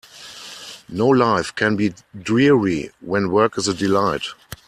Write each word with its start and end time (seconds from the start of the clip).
No 0.89 1.09
life 1.09 1.53
can 1.53 1.75
be 1.75 1.93
dreary 2.19 2.89
when 3.01 3.29
work 3.29 3.55
is 3.59 3.67
a 3.67 3.73
delight. 3.75 4.23